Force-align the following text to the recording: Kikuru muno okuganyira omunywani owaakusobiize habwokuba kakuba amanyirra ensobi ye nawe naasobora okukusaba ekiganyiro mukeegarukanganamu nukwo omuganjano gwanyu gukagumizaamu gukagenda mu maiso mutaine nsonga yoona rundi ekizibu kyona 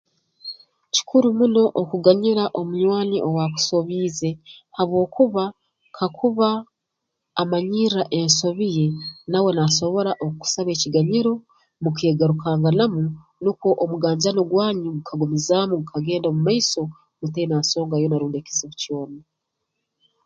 Kikuru 0.93 1.27
muno 1.39 1.63
okuganyira 1.81 2.43
omunywani 2.59 3.17
owaakusobiize 3.27 4.29
habwokuba 4.75 5.43
kakuba 5.97 6.49
amanyirra 7.41 8.03
ensobi 8.19 8.67
ye 8.77 8.87
nawe 9.31 9.49
naasobora 9.57 10.11
okukusaba 10.23 10.69
ekiganyiro 10.73 11.33
mukeegarukanganamu 11.83 13.03
nukwo 13.43 13.69
omuganjano 13.83 14.41
gwanyu 14.49 14.87
gukagumizaamu 14.97 15.73
gukagenda 15.81 16.27
mu 16.35 16.41
maiso 16.47 16.81
mutaine 17.19 17.55
nsonga 17.61 17.95
yoona 18.01 18.19
rundi 18.21 18.37
ekizibu 18.39 18.73
kyona 18.81 19.19